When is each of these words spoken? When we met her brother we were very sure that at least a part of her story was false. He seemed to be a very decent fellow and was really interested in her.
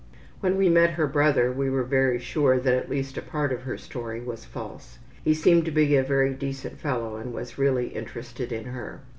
When 0.39 0.57
we 0.57 0.67
met 0.67 0.93
her 0.95 1.05
brother 1.05 1.51
we 1.51 1.69
were 1.69 1.83
very 1.83 2.17
sure 2.17 2.57
that 2.57 2.73
at 2.73 2.89
least 2.89 3.19
a 3.19 3.21
part 3.21 3.53
of 3.53 3.61
her 3.61 3.77
story 3.77 4.19
was 4.19 4.45
false. 4.45 4.97
He 5.23 5.35
seemed 5.35 5.63
to 5.65 5.71
be 5.71 5.95
a 5.95 6.01
very 6.01 6.33
decent 6.33 6.79
fellow 6.79 7.17
and 7.17 7.31
was 7.31 7.59
really 7.59 7.89
interested 7.89 8.51
in 8.51 8.63
her. 8.65 9.01